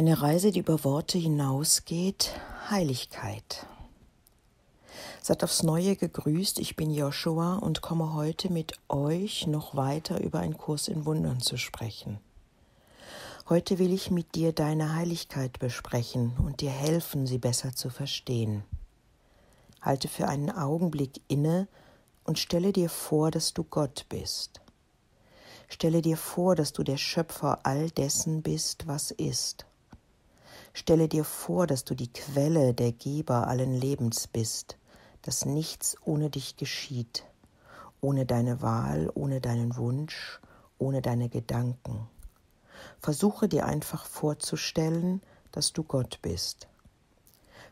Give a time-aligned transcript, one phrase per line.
[0.00, 2.32] Eine Reise, die über Worte hinausgeht,
[2.70, 3.66] Heiligkeit.
[5.20, 10.38] Seid aufs Neue gegrüßt, ich bin Joshua und komme heute mit euch noch weiter über
[10.38, 12.18] einen Kurs in Wundern zu sprechen.
[13.50, 18.64] Heute will ich mit dir deine Heiligkeit besprechen und dir helfen, sie besser zu verstehen.
[19.82, 21.68] Halte für einen Augenblick inne
[22.24, 24.62] und stelle dir vor, dass du Gott bist.
[25.68, 29.66] Stelle dir vor, dass du der Schöpfer all dessen bist, was ist.
[30.72, 34.78] Stelle dir vor, dass du die Quelle, der Geber allen Lebens bist,
[35.22, 37.24] dass nichts ohne dich geschieht,
[38.00, 40.40] ohne deine Wahl, ohne deinen Wunsch,
[40.78, 42.08] ohne deine Gedanken.
[43.00, 45.20] Versuche dir einfach vorzustellen,
[45.52, 46.68] dass du Gott bist.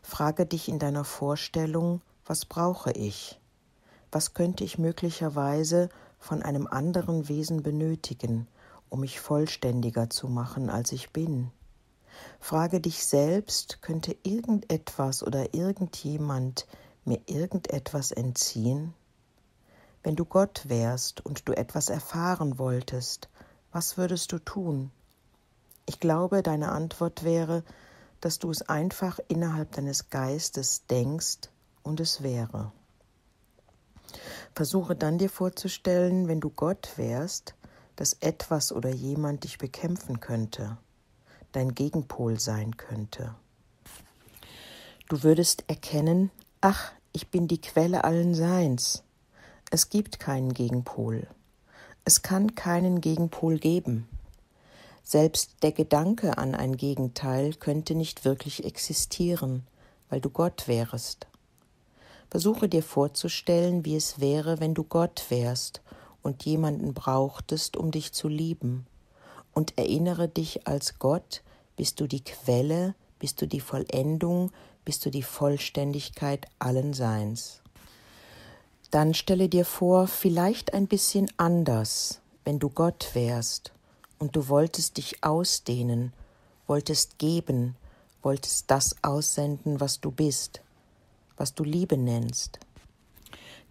[0.02, 3.40] Frage dich in deiner Vorstellung, was brauche ich?
[4.10, 8.48] Was könnte ich möglicherweise von einem anderen Wesen benötigen,
[8.88, 11.50] um mich vollständiger zu machen, als ich bin?
[12.40, 16.66] Frage dich selbst, könnte irgendetwas oder irgendjemand
[17.04, 18.94] mir irgendetwas entziehen?
[20.02, 23.28] Wenn du Gott wärst und du etwas erfahren wolltest,
[23.72, 24.90] was würdest du tun?
[25.86, 27.64] Ich glaube, deine Antwort wäre,
[28.20, 31.50] dass du es einfach innerhalb deines Geistes denkst
[31.82, 32.72] und es wäre.
[34.54, 37.54] Versuche dann dir vorzustellen, wenn du Gott wärst,
[37.96, 40.78] dass etwas oder jemand dich bekämpfen könnte
[41.52, 43.34] dein Gegenpol sein könnte.
[45.08, 49.02] Du würdest erkennen, ach, ich bin die Quelle allen Seins.
[49.70, 51.26] Es gibt keinen Gegenpol.
[52.04, 54.08] Es kann keinen Gegenpol geben.
[55.02, 59.66] Selbst der Gedanke an ein Gegenteil könnte nicht wirklich existieren,
[60.10, 61.26] weil du Gott wärest.
[62.30, 65.80] Versuche dir vorzustellen, wie es wäre, wenn du Gott wärst
[66.22, 68.86] und jemanden brauchtest, um dich zu lieben
[69.58, 71.42] und erinnere dich als Gott,
[71.74, 74.52] bist du die Quelle, bist du die Vollendung,
[74.84, 77.60] bist du die Vollständigkeit allen Seins.
[78.92, 83.72] Dann stelle dir vor, vielleicht ein bisschen anders, wenn du Gott wärst
[84.20, 86.12] und du wolltest dich ausdehnen,
[86.68, 87.74] wolltest geben,
[88.22, 90.60] wolltest das aussenden, was du bist,
[91.36, 92.60] was du Liebe nennst.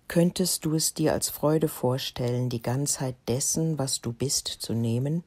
[0.09, 5.23] Könntest du es dir als Freude vorstellen, die Ganzheit dessen, was du bist, zu nehmen?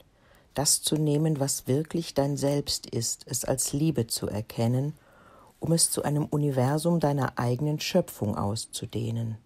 [0.61, 4.93] Das zu nehmen, was wirklich dein Selbst ist, es als Liebe zu erkennen,
[5.59, 9.39] um es zu einem Universum deiner eigenen Schöpfung auszudehnen.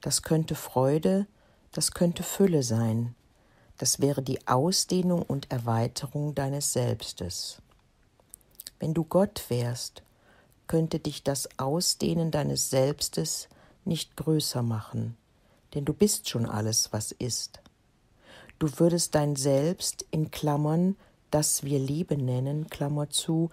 [0.00, 1.28] Das könnte Freude,
[1.70, 3.14] das könnte Fülle sein,
[3.78, 7.62] das wäre die Ausdehnung und Erweiterung deines Selbstes.
[8.80, 10.02] Wenn du Gott wärst,
[10.66, 13.48] könnte dich das Ausdehnen deines Selbstes
[13.84, 15.16] nicht größer machen,
[15.74, 17.60] denn du bist schon alles, was ist.
[18.58, 20.96] Du würdest dein Selbst in Klammern,
[21.30, 23.50] das wir Liebe nennen, Klammer zu,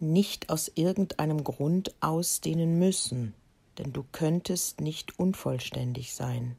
[0.00, 3.34] nicht aus irgendeinem Grund ausdehnen müssen,
[3.78, 6.56] denn du könntest nicht unvollständig sein.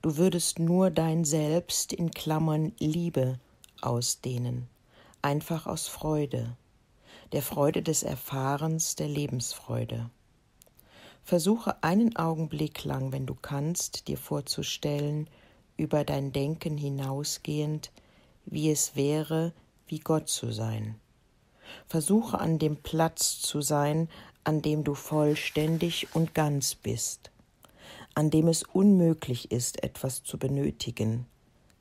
[0.00, 3.38] Du würdest nur dein Selbst in Klammern Liebe
[3.80, 4.68] ausdehnen,
[5.20, 6.56] einfach aus Freude,
[7.32, 10.10] der Freude des Erfahrens, der Lebensfreude.
[11.22, 15.28] Versuche einen Augenblick lang, wenn du kannst, dir vorzustellen,
[15.76, 17.90] über dein Denken hinausgehend,
[18.46, 19.52] wie es wäre,
[19.86, 20.96] wie Gott zu sein.
[21.86, 24.08] Versuche an dem Platz zu sein,
[24.44, 27.30] an dem du vollständig und ganz bist,
[28.14, 31.26] an dem es unmöglich ist, etwas zu benötigen,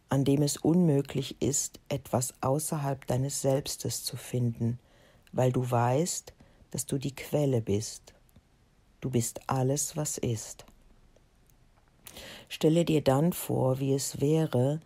[0.10, 4.80] an dem es unmöglich ist, etwas außerhalb deines Selbstes zu finden,
[5.32, 6.34] weil du weißt,
[6.72, 8.14] dass du die Quelle bist.
[9.02, 10.66] Du bist alles, was ist.
[12.54, 14.80] Stelle dir dann vor, wie es wäre,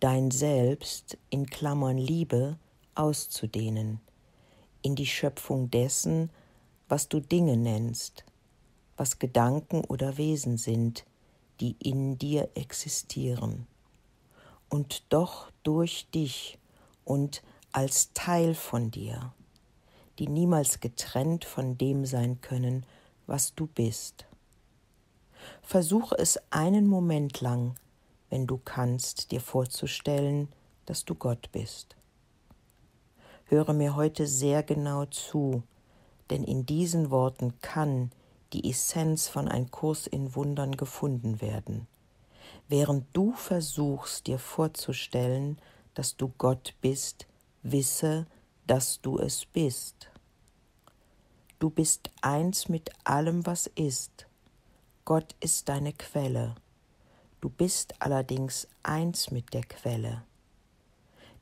[0.00, 2.56] dein Selbst in Klammern Liebe
[2.94, 4.00] auszudehnen,
[4.80, 6.30] in die Schöpfung dessen,
[6.88, 8.24] was du Dinge nennst,
[8.96, 11.04] was Gedanken oder Wesen sind,
[11.60, 13.66] die in dir existieren,
[14.70, 16.58] und doch durch dich
[17.04, 19.34] und als Teil von dir,
[20.18, 22.86] die niemals getrennt von dem sein können,
[23.26, 24.24] was du bist.
[25.62, 27.74] Versuche es einen Moment lang,
[28.28, 30.48] wenn du kannst, dir vorzustellen,
[30.86, 31.96] dass du Gott bist.
[33.44, 35.62] Höre mir heute sehr genau zu,
[36.30, 38.12] denn in diesen Worten kann
[38.52, 41.86] die Essenz von ein Kurs in Wundern gefunden werden.
[42.68, 45.58] Während du versuchst dir vorzustellen,
[45.94, 47.26] dass du Gott bist,
[47.62, 48.26] wisse,
[48.66, 50.10] dass du es bist.
[51.58, 54.26] Du bist eins mit allem, was ist,
[55.04, 56.54] Gott ist deine Quelle.
[57.40, 60.22] Du bist allerdings eins mit der Quelle.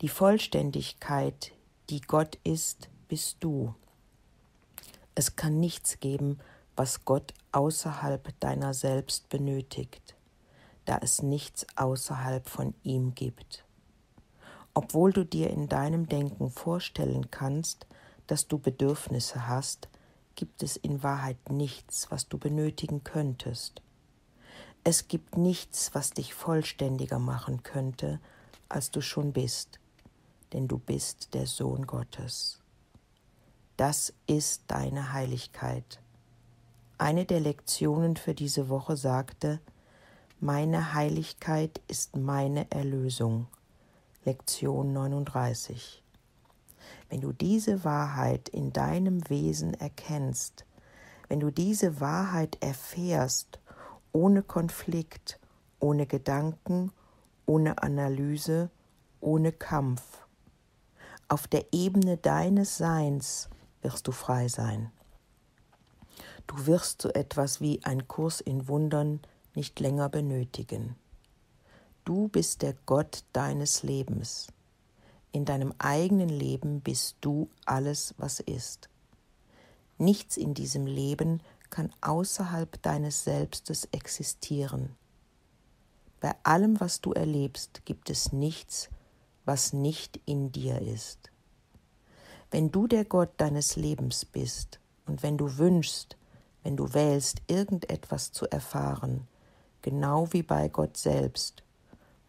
[0.01, 1.53] Die Vollständigkeit,
[1.91, 3.75] die Gott ist, bist du.
[5.17, 6.39] Es kann nichts geben,
[6.77, 10.15] was Gott außerhalb deiner selbst benötigt,
[10.85, 13.65] da es nichts außerhalb von ihm gibt.
[14.73, 17.89] Obwohl du dir in deinem Denken vorstellen kannst,
[18.29, 19.89] dass du Bedürfnisse hast,
[20.39, 23.83] gibt es in Wahrheit nichts, was du benötigen könntest.
[24.85, 28.21] Es gibt nichts, was dich vollständiger machen könnte,
[28.69, 29.81] als du schon bist,
[30.53, 32.61] denn du bist der Sohn Gottes.
[33.77, 35.99] Das ist deine Heiligkeit.
[36.99, 39.61] Eine der Lektionen für diese Woche sagte,
[40.39, 43.49] meine Heiligkeit ist meine Erlösung.
[44.25, 46.05] Lektion 39.
[47.09, 50.67] Wenn du diese Wahrheit in deinem Wesen erkennst,
[51.29, 53.61] wenn du diese Wahrheit erfährst,
[54.13, 55.39] ohne Konflikt,
[55.81, 56.93] ohne Gedanken,
[57.47, 58.71] ohne Analyse,
[59.21, 60.27] ohne Kampf,
[61.29, 63.49] auf der Ebene deines Seins
[63.83, 64.91] wirst du frei sein.
[66.47, 69.21] Du wirst so etwas wie ein Kurs in Wundern
[69.55, 70.97] nicht länger benötigen.
[72.05, 74.49] Du bist der Gott deines Lebens.
[75.33, 78.89] In deinem eigenen Leben bist du alles, was ist.
[79.99, 84.97] Nichts in diesem Leben kann außerhalb deines Selbstes existieren.
[86.21, 88.89] Bei allem, was du erlebst, gibt es nichts,
[89.45, 91.31] was nicht in dir ist.
[92.51, 96.17] Wenn du der Gott deines Lebens bist und wenn du wünschst,
[96.63, 99.29] wenn du wählst, irgendetwas zu erfahren,
[99.83, 101.63] genau wie bei Gott selbst,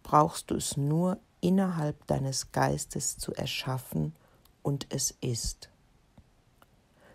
[0.04, 4.13] brauchst du es nur innerhalb deines Geistes zu erschaffen
[4.62, 5.69] und es ist.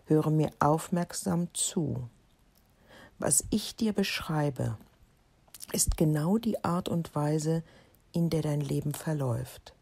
[0.06, 2.08] Höre mir aufmerksam zu.
[3.18, 4.76] Was ich dir beschreibe,
[5.72, 7.62] ist genau die Art und Weise,
[8.12, 9.74] in der dein Leben verläuft.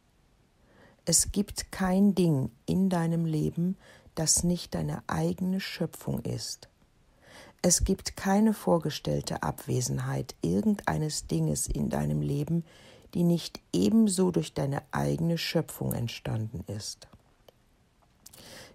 [1.04, 3.76] Es gibt kein Ding in deinem Leben,
[4.14, 6.68] das nicht deine eigene Schöpfung ist.
[7.60, 12.64] Es gibt keine vorgestellte Abwesenheit irgendeines Dinges in deinem Leben,
[13.14, 17.08] die nicht ebenso durch deine eigene Schöpfung entstanden ist.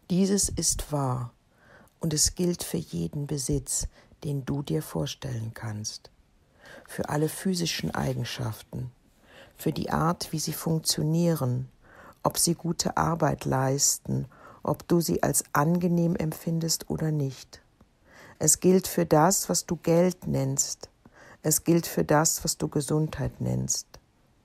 [0.10, 1.34] Dieses ist wahr
[2.00, 3.88] und es gilt für jeden Besitz,
[4.24, 6.12] den du dir vorstellen kannst,
[6.88, 8.92] für alle physischen Eigenschaften,
[9.58, 11.70] für die Art, wie sie funktionieren,
[12.24, 14.28] ob sie gute Arbeit leisten,
[14.64, 17.62] ob du sie als angenehm empfindest oder nicht.
[18.40, 20.90] Es gilt für das, was du Geld nennst.
[21.42, 23.88] Es gilt für das, was du Gesundheit nennst.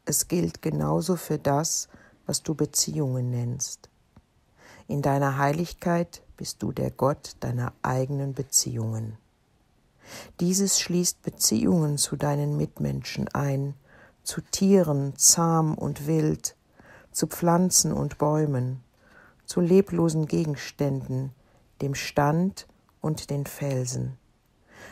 [0.05, 1.89] Es gilt genauso für das,
[2.27, 3.89] was du Beziehungen nennst.
[4.89, 9.17] In deiner Heiligkeit bist du der Gott deiner eigenen Beziehungen.
[10.41, 13.75] Dieses schließt Beziehungen zu deinen Mitmenschen ein,
[14.25, 16.57] zu Tieren, zahm und wild,
[17.13, 18.83] zu Pflanzen und Bäumen,
[19.45, 21.33] zu leblosen Gegenständen,
[21.81, 22.67] dem Stand
[23.01, 24.19] und den Felsen.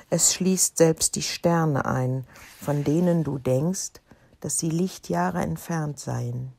[0.09, 2.27] Es schließt selbst die Sterne ein,
[2.61, 4.01] von denen du denkst,
[4.41, 6.53] dass sie Lichtjahre entfernt seien.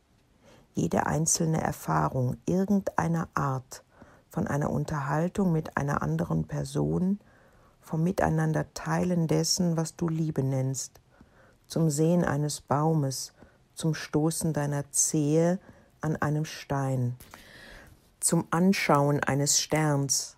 [0.73, 3.83] Jede einzelne Erfahrung irgendeiner Art
[4.29, 7.19] von einer Unterhaltung mit einer anderen Person,
[7.81, 11.01] vom Miteinander teilen dessen, was du Liebe nennst,
[11.67, 13.33] zum Sehen eines Baumes,
[13.73, 15.59] zum Stoßen deiner Zehe
[15.99, 17.17] an einem Stein,
[18.19, 20.37] zum Anschauen eines Sterns.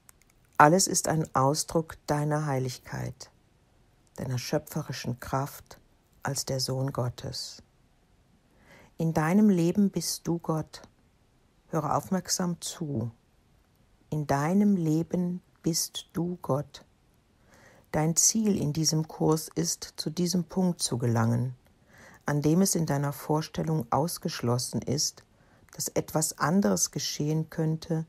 [0.58, 3.30] Alles ist ein Ausdruck deiner Heiligkeit,
[4.16, 5.80] deiner schöpferischen Kraft
[6.24, 7.62] als der Sohn Gottes.
[8.98, 10.82] In deinem Leben bist du Gott.
[11.68, 13.12] Höre aufmerksam zu.
[14.10, 16.86] In deinem Leben bist du Gott.
[17.92, 21.56] Dein Ziel in diesem Kurs ist, zu diesem Punkt zu gelangen,
[22.25, 25.24] an dem es in deiner Vorstellung ausgeschlossen ist,
[25.75, 28.06] dass etwas anderes geschehen könnte,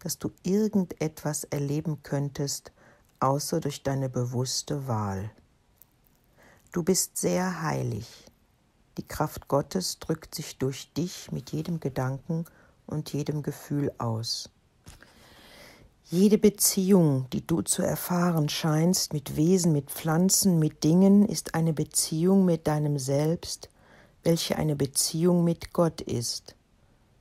[0.00, 2.72] dass du irgendetwas erleben könntest,
[3.20, 5.30] außer durch deine bewusste Wahl.
[6.74, 8.08] Du bist sehr heilig.
[8.98, 12.46] Die Kraft Gottes drückt sich durch dich mit jedem Gedanken
[12.88, 14.50] und jedem Gefühl aus.
[16.06, 21.72] Jede Beziehung, die du zu erfahren scheinst, mit Wesen, mit Pflanzen, mit Dingen, ist eine
[21.72, 23.68] Beziehung mit deinem Selbst,
[24.24, 26.56] welche eine Beziehung mit Gott ist,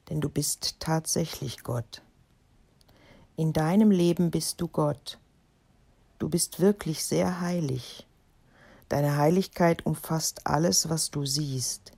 [0.09, 2.01] denn du bist tatsächlich Gott.
[3.35, 5.19] In deinem Leben bist du Gott.
[6.17, 8.07] Du bist wirklich sehr heilig.
[8.93, 11.93] Deine Heiligkeit umfasst alles, was du siehst.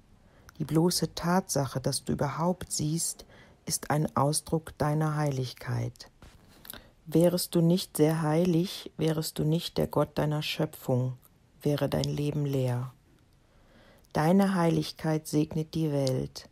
[0.60, 3.26] Die bloße Tatsache, dass du überhaupt siehst,
[3.66, 6.10] ist ein Ausdruck deiner Heiligkeit.
[7.06, 11.18] Wärest du nicht sehr heilig, wärest du nicht der Gott deiner Schöpfung,
[11.62, 12.94] wäre dein Leben leer.
[14.14, 16.48] Deine Heiligkeit segnet die Welt,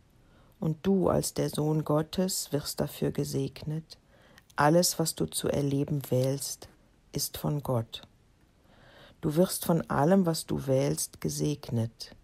[0.60, 3.96] Und du als der Sohn Gottes wirst dafür gesegnet.
[4.56, 6.68] Alles, was du zu erleben wählst,
[7.12, 8.02] ist von Gott.
[9.24, 12.14] Du wirst von allem, was du wählst, gesegnet.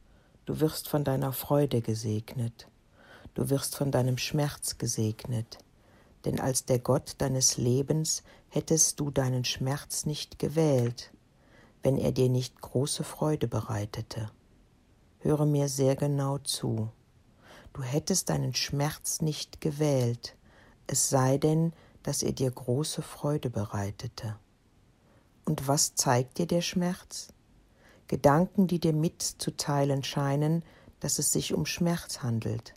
[0.44, 2.68] Du wirst von deiner Freude gesegnet.
[3.32, 5.56] Du wirst von deinem Schmerz gesegnet.
[6.26, 11.10] Denn als der Gott deines Lebens hättest du deinen Schmerz nicht gewählt,
[11.82, 14.30] wenn er dir nicht große Freude bereitete.
[15.20, 16.90] Höre mir sehr genau zu.
[17.72, 20.36] Du hättest deinen Schmerz nicht gewählt,
[20.86, 24.36] es sei denn, dass er dir große Freude bereitete.
[25.50, 27.26] Und was zeigt dir der Schmerz?
[28.06, 30.62] Gedanken, die dir mitzuteilen scheinen,
[31.00, 32.72] dass es sich um Schmerz handelt.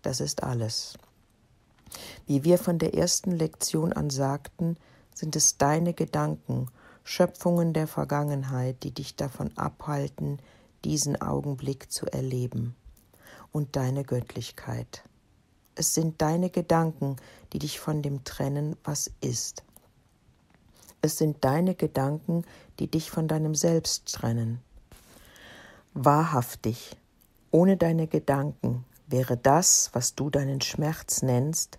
[0.00, 0.94] Das ist alles.
[2.26, 4.78] Wie wir von der ersten Lektion an sagten,
[5.14, 6.68] sind es deine Gedanken,
[7.02, 10.38] Schöpfungen der Vergangenheit, die dich davon abhalten,
[10.82, 12.74] diesen Augenblick zu erleben
[13.52, 15.04] und deine Göttlichkeit.
[15.74, 17.16] Es sind deine Gedanken,
[17.52, 19.62] die dich von dem trennen, was ist.
[21.04, 22.46] Es sind deine Gedanken,
[22.78, 24.62] die dich von deinem Selbst trennen.
[25.92, 26.96] Wahrhaftig,
[27.50, 31.78] ohne deine Gedanken wäre das, was du deinen Schmerz nennst,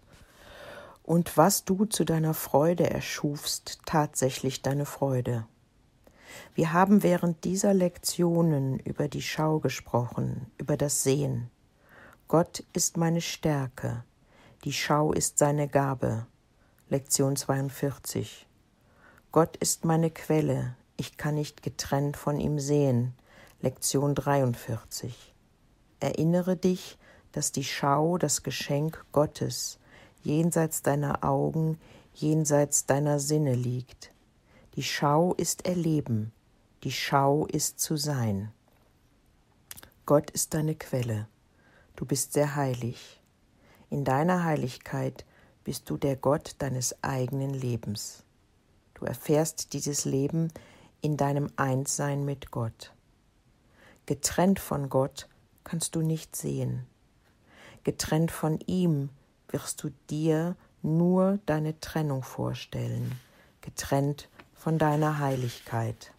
[1.01, 5.48] und was du zu deiner Freude erschufst, tatsächlich deine Freude.
[6.53, 11.50] Wir haben während dieser Lektionen über die Schau gesprochen, über das Sehen.
[12.27, 14.03] Gott ist meine Stärke,
[14.65, 16.27] die Schau ist seine Gabe.
[16.89, 18.45] Lektion 42.
[19.36, 23.13] Gott ist meine Quelle, ich kann nicht getrennt von ihm sehen.
[23.60, 25.34] Lektion 43.
[26.00, 26.98] Erinnere dich,
[27.34, 29.77] dass die Schau das Geschenk Gottes
[30.24, 31.77] jenseits deiner Augen,
[32.13, 34.13] jenseits deiner Sinne liegt.
[34.77, 36.32] Die Schau ist Erleben,
[36.86, 38.54] die Schau ist zu sein.
[40.06, 41.27] Gott ist deine Quelle.
[41.98, 43.20] Du bist sehr heilig.
[43.89, 45.25] In deiner Heiligkeit
[45.65, 48.25] bist du der Gott deines eigenen Lebens.
[48.96, 50.52] Du erfährst dieses Leben
[51.02, 52.94] in deinem Einssein mit Gott.
[54.08, 55.28] Getrennt von Gott
[55.64, 56.86] kannst du nicht sehen.
[57.84, 59.10] Getrennt von ihm
[59.50, 63.20] wirst du dir nur deine Trennung vorstellen,
[63.62, 66.12] getrennt von deiner Heiligkeit.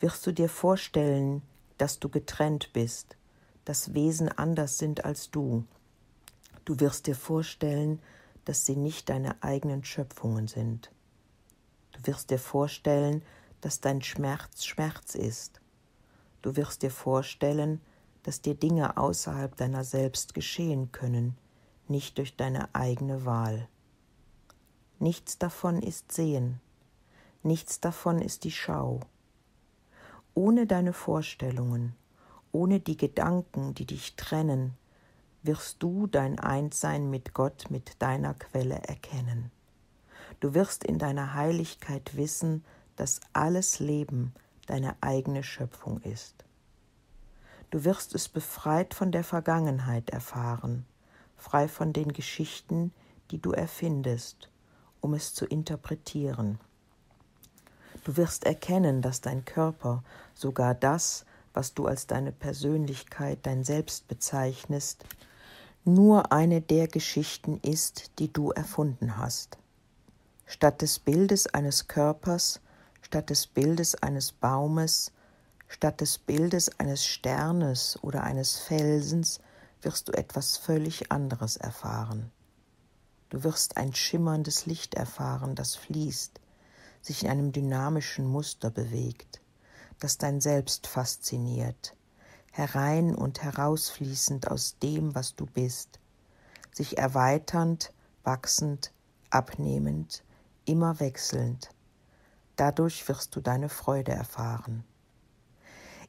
[0.00, 1.42] Wirst du dir vorstellen,
[1.78, 3.16] dass du getrennt bist,
[3.64, 5.64] dass Wesen anders sind als du.
[6.64, 8.00] Du wirst dir vorstellen,
[8.44, 10.90] dass sie nicht deine eigenen Schöpfungen sind.
[11.92, 13.22] Du wirst dir vorstellen,
[13.60, 15.60] dass dein Schmerz Schmerz ist.
[16.42, 17.80] Du wirst dir vorstellen,
[18.22, 21.36] dass dir Dinge außerhalb deiner selbst geschehen können,
[21.88, 23.68] nicht durch deine eigene Wahl.
[24.98, 26.60] Nichts davon ist Sehen,
[27.42, 29.00] nichts davon ist die Schau.
[30.34, 31.94] Ohne deine Vorstellungen,
[32.52, 34.76] ohne die Gedanken, die dich trennen,
[35.42, 39.50] wirst du dein Einssein mit Gott, mit deiner Quelle erkennen.
[40.40, 42.64] Du wirst in deiner Heiligkeit wissen,
[42.96, 44.32] dass alles Leben
[44.66, 46.44] deine eigene Schöpfung ist.
[47.70, 50.86] Du wirst es befreit von der Vergangenheit erfahren,
[51.36, 52.92] frei von den Geschichten,
[53.30, 54.48] die du erfindest,
[55.00, 56.58] um es zu interpretieren.
[58.04, 60.02] Du wirst erkennen, dass dein Körper
[60.34, 65.04] sogar das, was du als deine Persönlichkeit, dein Selbst bezeichnest,
[65.84, 69.58] nur eine der Geschichten ist, die du erfunden hast.
[70.50, 72.60] Statt des Bildes eines Körpers,
[73.02, 75.12] statt des Bildes eines Baumes,
[75.68, 79.40] statt des Bildes eines Sternes oder eines Felsens
[79.82, 82.32] wirst du etwas völlig anderes erfahren.
[83.28, 86.40] Du wirst ein schimmerndes Licht erfahren, das fließt,
[87.02, 89.42] sich in einem dynamischen Muster bewegt,
[90.00, 91.94] das dein Selbst fasziniert,
[92.52, 96.00] herein und herausfließend aus dem, was du bist,
[96.72, 97.92] sich erweiternd,
[98.24, 98.92] wachsend,
[99.28, 100.24] abnehmend,
[100.68, 101.70] immer wechselnd.
[102.56, 104.84] Dadurch wirst du deine Freude erfahren.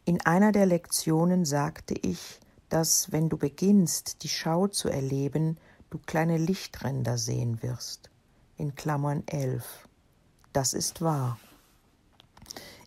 [0.06, 2.40] In einer der Lektionen sagte ich,
[2.70, 5.58] dass wenn du beginnst, die Schau zu erleben,
[5.90, 8.10] du kleine Lichtränder sehen wirst.
[8.58, 9.88] In Klammern 11.
[10.54, 11.40] Das ist wahr.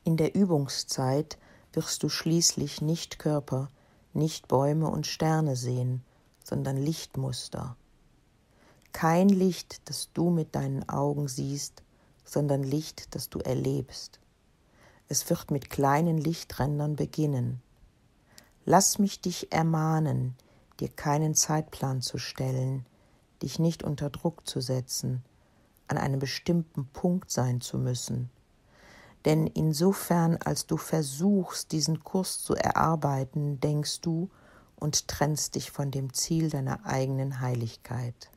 [0.04, 1.38] In der Übungszeit
[1.72, 3.68] wirst du schließlich nicht Körper,
[4.12, 6.04] nicht Bäume und Sterne sehen,
[6.44, 7.76] sondern Lichtmuster,
[8.92, 11.82] kein Licht, das du mit deinen Augen siehst,
[12.24, 14.20] sondern Licht, das du erlebst.
[15.08, 17.60] Es wird mit kleinen Lichträndern beginnen.
[18.64, 20.34] Lass mich dich ermahnen,
[20.80, 22.86] dir keinen Zeitplan zu stellen,
[23.42, 25.22] dich nicht unter Druck zu setzen,
[25.88, 28.30] an einem bestimmten Punkt sein zu müssen.
[29.24, 34.30] Denn insofern, als du versuchst, diesen Kurs zu erarbeiten, denkst du,
[34.82, 38.31] und trennst dich von dem Ziel deiner eigenen Heiligkeit.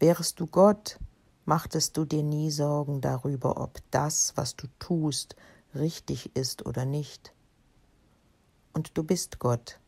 [0.00, 0.98] Wärest du Gott,
[1.44, 5.36] machtest du dir nie Sorgen darüber, ob das, was du tust,
[5.74, 7.32] richtig ist oder nicht.
[8.72, 9.78] Und du bist Gott.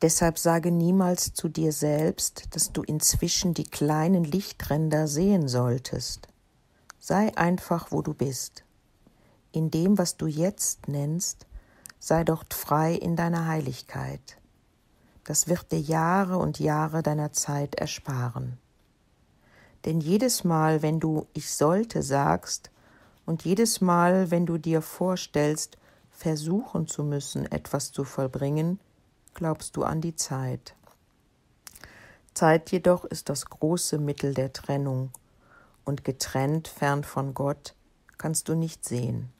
[0.00, 6.28] Deshalb sage niemals zu dir selbst, dass du inzwischen die kleinen Lichtränder sehen solltest.
[6.98, 8.64] Sei einfach, wo du bist.
[9.52, 11.46] In dem, was du jetzt nennst,
[12.00, 14.38] sei dort frei in deiner Heiligkeit.
[15.24, 18.58] Das wird dir Jahre und Jahre deiner Zeit ersparen.
[19.84, 22.70] Denn jedes Mal, wenn du ich sollte sagst,
[23.24, 25.78] und jedes Mal, wenn du dir vorstellst,
[26.10, 28.78] versuchen zu müssen, etwas zu vollbringen,
[29.34, 30.74] glaubst du an die Zeit.
[32.34, 35.10] Zeit jedoch ist das große Mittel der Trennung,
[35.84, 37.74] und getrennt fern von Gott
[38.18, 39.30] kannst du nicht sehen.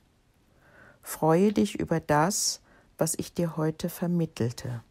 [1.02, 2.60] Freue dich über das,
[2.98, 4.82] was ich dir heute vermittelte.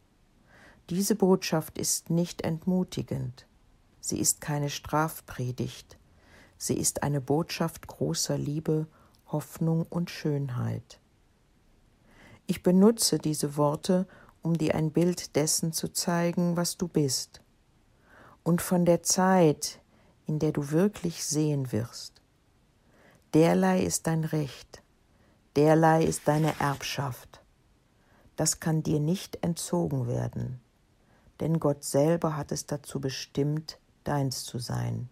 [0.89, 3.45] Diese Botschaft ist nicht entmutigend.
[4.01, 5.97] Sie ist keine Strafpredigt.
[6.57, 8.87] Sie ist eine Botschaft großer Liebe,
[9.27, 10.99] Hoffnung und Schönheit.
[12.47, 14.07] Ich benutze diese Worte,
[14.41, 17.41] um dir ein Bild dessen zu zeigen, was du bist,
[18.43, 19.79] und von der Zeit,
[20.25, 22.21] in der du wirklich sehen wirst.
[23.33, 24.81] Derlei ist dein Recht,
[25.55, 27.41] derlei ist deine Erbschaft.
[28.35, 30.59] Das kann dir nicht entzogen werden,
[31.39, 35.09] denn Gott selber hat es dazu bestimmt, deins zu sein,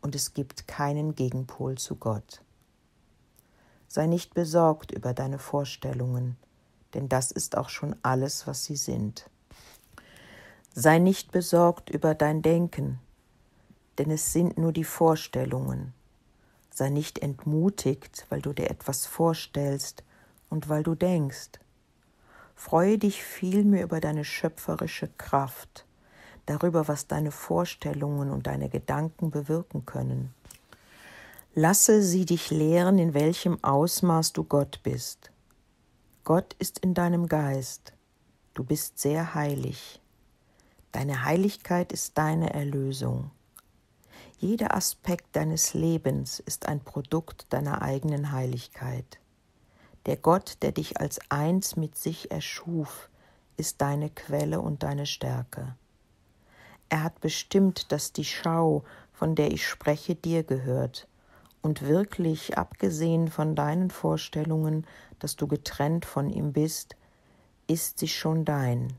[0.00, 2.42] und es gibt keinen Gegenpol zu Gott.
[3.88, 6.36] Sei nicht besorgt über deine Vorstellungen,
[6.94, 9.28] denn das ist auch schon alles, was sie sind.
[10.74, 13.00] Sei nicht besorgt über dein Denken,
[13.98, 15.94] denn es sind nur die Vorstellungen.
[16.70, 20.04] Sei nicht entmutigt, weil du dir etwas vorstellst
[20.50, 21.52] und weil du denkst.
[22.54, 25.85] Freue dich vielmehr über deine schöpferische Kraft,
[26.46, 30.32] darüber, was deine Vorstellungen und deine Gedanken bewirken können.
[31.54, 35.30] Lasse sie dich lehren, in welchem Ausmaß du Gott bist.
[36.24, 37.92] Gott ist in deinem Geist.
[38.54, 40.00] Du bist sehr heilig.
[40.92, 43.30] Deine Heiligkeit ist deine Erlösung.
[44.38, 49.18] Jeder Aspekt deines Lebens ist ein Produkt deiner eigenen Heiligkeit.
[50.04, 53.08] Der Gott, der dich als eins mit sich erschuf,
[53.56, 55.74] ist deine Quelle und deine Stärke.
[56.88, 61.08] Er hat bestimmt, dass die Schau, von der ich spreche, dir gehört,
[61.62, 64.86] und wirklich, abgesehen von deinen Vorstellungen,
[65.18, 66.94] dass du getrennt von ihm bist,
[67.66, 68.92] ist sie schon dein.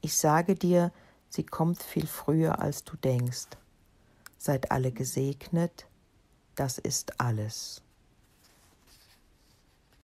[0.00, 0.92] Ich sage dir,
[1.28, 3.48] sie kommt viel früher, als du denkst.
[4.38, 5.86] Seid alle gesegnet,
[6.56, 7.82] das ist alles.